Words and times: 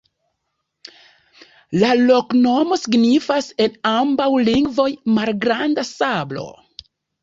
La 1.83 1.91
loknomo 2.07 2.79
signifas 2.87 3.53
en 3.69 3.79
ambaŭ 3.95 4.29
lingvoj: 4.51 4.91
malgranda 5.23 5.91
sablo. 5.97 6.53